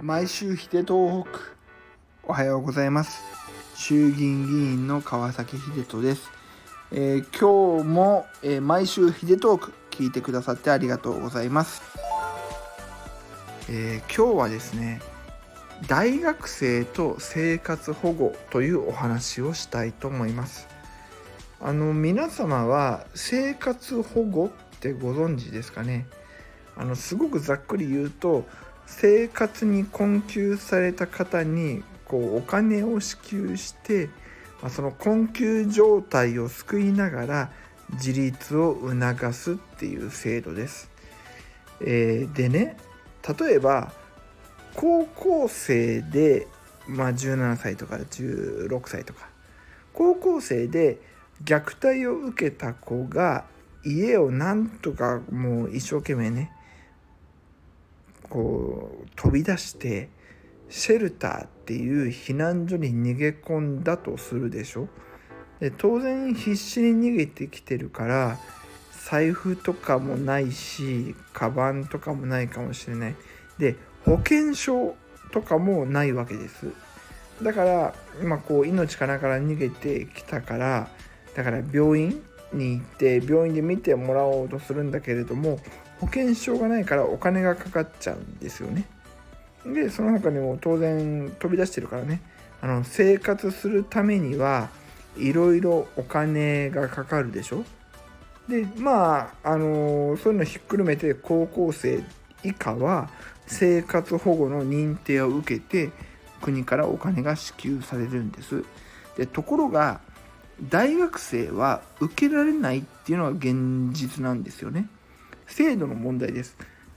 [0.00, 1.30] 毎週秀東北
[2.24, 3.22] おはようございます。
[3.76, 6.30] 衆議院議員の川崎秀人です、
[6.90, 11.82] えー、今日も、えー、毎週秀トーク聞いてくださってありがとうございます、
[13.68, 15.00] えー、今日はですね
[15.86, 20.73] 大学生と生活保護というお話をしたいと思います。
[21.66, 26.06] あの皆様は生活保護ってご存知ですかね？
[26.76, 28.44] あのすごくざっくり言うと
[28.84, 34.10] 生活に困窮された方にこうお金を支給して、
[34.60, 37.50] まあ、その困窮状態を救いながら
[37.94, 40.90] 自立を促すっていう制度です。
[41.80, 42.76] えー、でね
[43.38, 43.90] 例えば
[44.74, 46.46] 高校生で、
[46.86, 49.30] まあ、17歳とか16歳とか
[49.94, 53.44] 高校生で虐待を受けた子が
[53.84, 56.52] 家をなんとかもう一生懸命ね
[58.30, 60.08] こう飛び出して
[60.68, 64.88] シェルターっていう避難所に逃げ込んだとするでしょ。
[65.60, 68.38] で当然必死に逃げてきてるから
[69.08, 73.14] 財布とかもないしカバンとかもないかもしれない。
[73.58, 74.96] で保険証
[75.30, 76.72] とかもないわけです。
[77.42, 80.88] だから今こう命からから逃げてきたから
[81.34, 85.58] だから病院に行って病院で見てもらおうとするんだけれども
[86.00, 88.84] 保険証がないからお金がかかっちゃうんですよね。
[89.64, 92.20] でその他にも当然飛び出してるからね
[92.60, 94.68] あの生活するためには
[95.16, 97.64] いろいろお金がかかるでしょ
[98.48, 102.02] でまああのそういうのひっくるめて高校生
[102.42, 103.08] 以下は
[103.46, 105.90] 生活保護の認定を受けて
[106.42, 108.64] 国からお金が支給されるんです。
[109.16, 110.00] でところが
[110.62, 114.88] 大学生は受けられないっていうのが現実なんですよね。
[115.46, 116.56] 制度の問題です。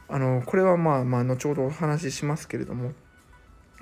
[0.10, 2.94] あのこれはまあまあ後ほどお話ししますけれども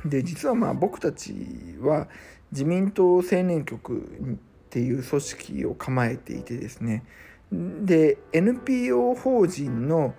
[0.03, 1.33] で実はまあ僕たち
[1.79, 2.07] は
[2.51, 4.35] 自民党青年局っ
[4.69, 7.03] ていう組織を構えていてですね
[7.51, 10.15] で NPO 法人の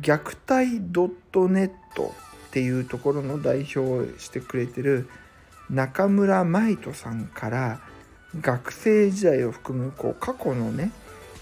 [0.00, 1.72] 虐待 .net っ
[2.50, 5.08] ていうところの代表をしてくれてる
[5.70, 7.80] 中村舞人さんから
[8.40, 10.90] 学生時代を含むこう過去のね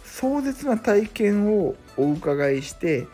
[0.04, 3.06] 壮絶な体験をお伺いして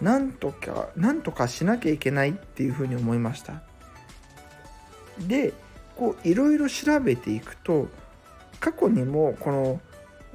[0.00, 3.62] なんとかなんとかしなきゃいけないっていうふうに思いました。
[5.26, 5.52] で
[5.96, 7.88] こういろいろ調べていくと
[8.60, 9.80] 過去にもこの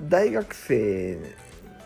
[0.02, 1.20] 大学生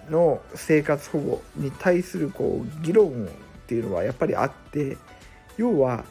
[0.09, 4.97] の生活保護に対するこう議論っていうのはやっぱりあって
[5.57, 6.05] 要は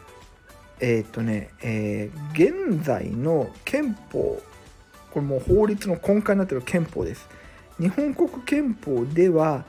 [0.81, 4.43] えっ、ー、とね、えー、現在の憲法
[5.13, 7.29] これもう法律の根幹になっている憲法です
[7.79, 9.65] 日本国憲法では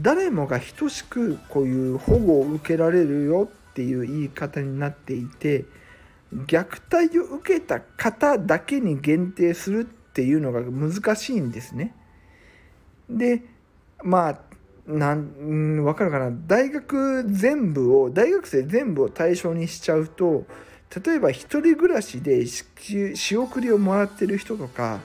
[0.00, 5.64] 誰もが等しくこういう保護を受けられるよっていう言い方になっていて
[6.32, 11.94] 虐待を受けた方だけに限定するっていうのが難しいんですね。
[13.10, 13.42] で
[14.02, 14.38] まあ
[14.86, 16.32] なん分かるかな？
[16.46, 20.46] 大学全部を大学生全部を対象にしちゃうと
[21.04, 25.00] 例えば1人暮らしで仕送りをもらってる人とか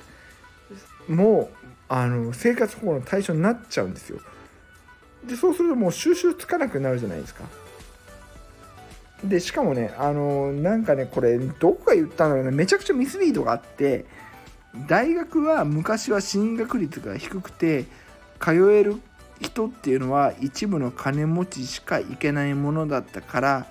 [1.08, 1.50] も
[1.88, 4.20] あの生活保護の対象になっちゃうんですよ。
[5.26, 7.46] でそうするともう収集つかなくなるじゃないですか。
[9.24, 14.06] でしかもねあのなんかねこれどこが言ったんだろうねめちゃくちゃミスリードがあって
[14.88, 17.86] 大学は昔は進学率が低くて
[18.40, 19.02] 通える
[19.42, 23.68] 人っていうのは一部の金持ちしか行けないものだったから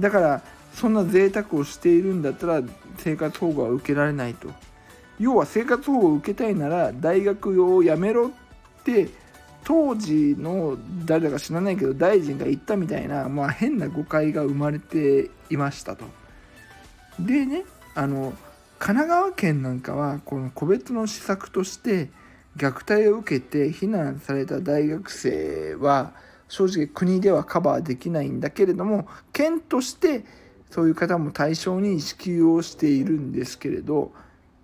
[0.00, 0.42] だから
[0.74, 2.62] そんな贅沢をしているんだったら
[2.98, 4.48] 生活保護は受けられないと
[5.18, 8.30] 要は生活保護を受けたいなら大学を辞めろっ
[8.84, 9.08] て
[9.64, 16.04] 当時の誰だか知らないけど大臣が言ったみたいな、まあ、変な誤解が生まれていましたと。
[17.18, 17.64] でね
[17.94, 18.32] あの
[18.78, 22.10] 神奈川県なんかはこの個別の施策として
[22.56, 26.12] 虐待を受けて避難された大学生は
[26.48, 30.24] 正直国ではカバーできないんだけれども県として
[30.70, 34.12] そういう方も対象に支給をしているんですけれど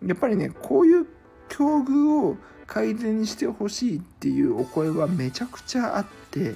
[0.04, 1.06] やっぱりねこういう
[1.48, 2.36] 境遇を
[2.66, 6.54] 改善してほしいっていうお声はめちゃくちゃあって、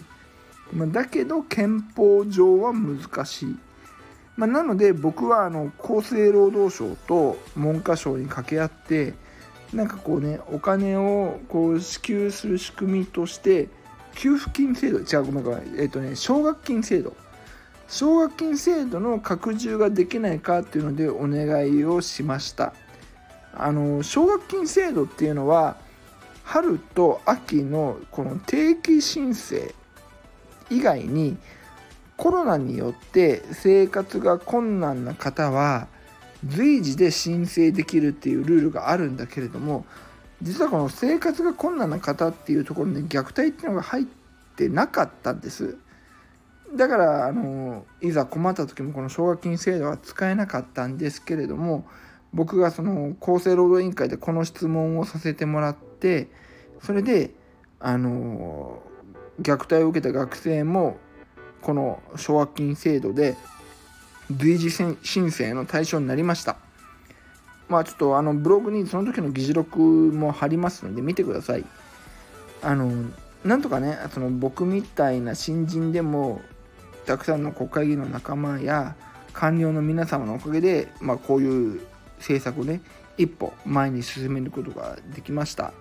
[0.72, 3.56] まだけど憲法上は難しい。
[4.36, 9.14] ま、なので僕はあの厚生労働省と文科省に掛け合って
[9.74, 13.68] なんかこうねお金をこう支給する仕組みとして
[14.14, 17.16] 給付金制度違うごめんごめんえっ、ー、とね奨学金制度
[17.88, 22.74] 奨学金制度の拡充ができないかっていうのでお願いをしました。
[23.54, 25.76] あの奨学金制度っていうのは
[26.44, 29.74] 春と秋のこの定期申請
[30.70, 31.36] 以外に
[32.16, 35.88] コロナによって生活が困難な方は
[36.46, 39.84] 随時で申請できるっていうルールがあるんだけれども
[40.42, 44.04] 実はこの生活が困難な方っていうところに虐待っていうのが入っ
[44.56, 45.76] てなかったんです。
[46.76, 51.86] だからあのいざ困った時もこの奨学金制度は使えなかったんですけれども
[52.32, 56.28] 僕がその厚生労働委員会でこの質問をさせてもらって
[56.82, 57.30] それで
[57.80, 58.82] あの
[59.40, 60.98] 虐待を受けた学生も
[61.62, 63.36] この奨学金制度で
[64.30, 64.96] 随時申
[65.30, 66.56] 請の対象になりました。
[67.68, 71.64] まあちょっとあのブログにその時の議事録も貼りますので見てください。
[72.62, 73.10] あの
[73.44, 76.40] なんとかねその僕みたいな新人でも
[77.08, 78.94] たくさんの国会議員の仲間や
[79.32, 81.80] 官僚の皆様のおかげで、まあ、こういう
[82.18, 82.82] 政策をね
[83.16, 85.72] 一歩前に進めることができました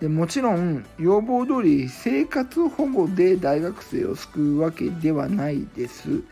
[0.00, 6.22] でもちろん要望通り生活保護で大学生を救うわけではないです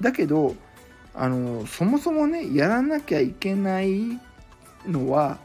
[0.00, 0.56] だけど
[1.14, 4.18] あのそもそもねやらなきゃいけない
[4.86, 5.36] のは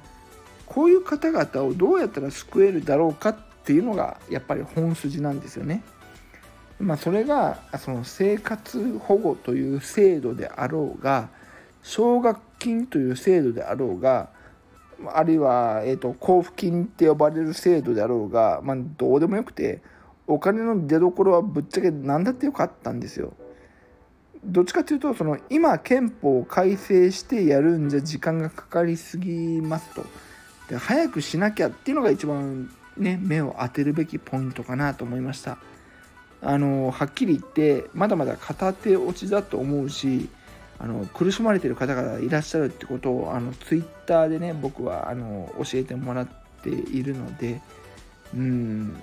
[0.66, 5.84] こういう方々をどうやったら救えるだろうかっていうのがやっぱり本筋なんですよね。
[6.80, 11.30] まあ、それがその生活保護という制度であろうが
[11.84, 14.30] 奨学金という制度であろうが
[15.08, 19.82] あるいは、えーと、交付金って呼ばれる制度であろうが、まあ、どうでもよくて
[20.28, 23.34] お金の出どころはぶっちゃけ何だってよかったんですよ。
[24.44, 30.06] どっちかというとその今憲法を改正してやるんじゃ時間がかかりすぎますと
[30.70, 35.58] で早くしなきゃっていうのが一番ね目を当てるべきポイントかなと思いました
[36.42, 40.30] あのはっきり言ってまだまだ片手落ちだと思うし
[40.80, 46.28] あの苦しまれてる方がいらっしゃるってことをあのツイッターでね僕はあの教えてもらっ
[46.64, 47.62] ているので
[48.34, 48.96] うん。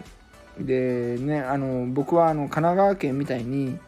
[0.59, 3.79] でねあの僕はあの神奈川県みたいに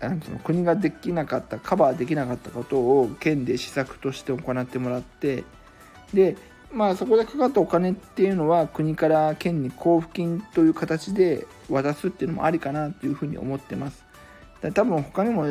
[0.00, 5.44] あのその国ができなかったカバーできなかったことを県で施策として行ってもらって
[6.12, 6.36] で
[6.72, 14.04] まあそこでかかったお金っていうのは国から県に交付金という形で渡すっていうのもありかなというふうに思ってます。
[14.74, 15.46] 多分他にも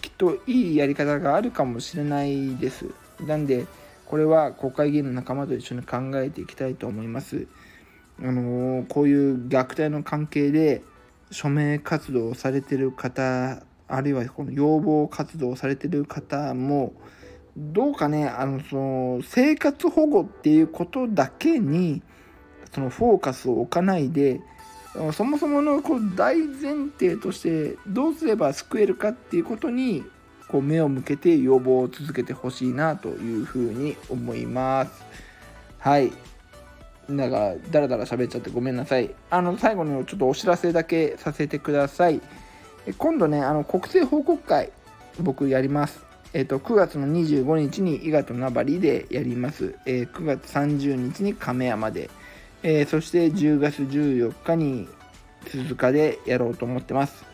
[0.00, 2.86] きっといいやり方があるかもしれないです。
[3.26, 3.66] なんで
[4.06, 7.46] これは国会議員の仲間と一緒に考えていきたいと思います。
[8.20, 10.82] あのー、こういう虐待の関係で
[11.30, 16.92] 署名活動をされてる方あるいはこの要望活動をされてる方も
[17.58, 22.02] どうかねあのその生活保護っていうことだけに
[22.72, 24.40] そのフォーカスを置かないで
[25.12, 30.04] そもそものこう大前提としてどうすれば救えるかっていうことに
[30.48, 35.04] こう目を向けて要望を続けてほしいなというふうに思います。
[35.78, 36.10] はい。
[37.08, 39.14] なんかダラダラ喋っちゃってごめんなさい。
[39.30, 42.20] あの最後にちょっとお知らせだけさせてください。
[42.96, 44.72] 今度ねあの国政報告会
[45.20, 46.07] 僕やります。
[46.38, 49.74] えっ、と9月の25日に伊賀と名張でやります。
[49.86, 52.10] えー、9月30日に亀山で、
[52.62, 54.88] えー、そして10月14日に
[55.48, 57.24] 鈴鹿でやろうと思ってます。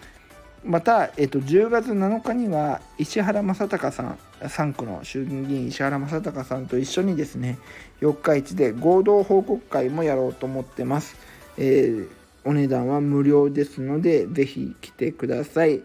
[0.65, 7.59] また、えっと、10月7日には石原正隆さん3区の衆議院議員石原正隆さんと一緒にですね
[8.01, 11.15] 四日市で合同報告会もやろうと思ってます。
[11.59, 12.09] えー
[12.47, 15.81] お値段は無料ですので、ぜひ来てください。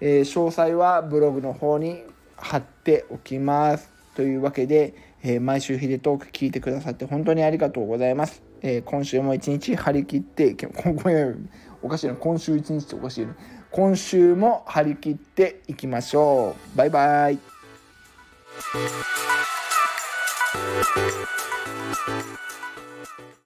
[0.00, 2.04] え、詳細はブログの方に
[2.36, 3.92] 貼っておきます。
[4.14, 8.42] というわけで、えー、毎週ヒデトーク聞いてくださって本当にありがとうございます。
[8.62, 11.50] えー、今週も一日張り切って、ごめん、
[11.82, 13.34] おかしいな、今週一日っておかしいな。
[13.70, 16.76] 今週も張り切っていきましょう。
[16.76, 17.38] バイバイ。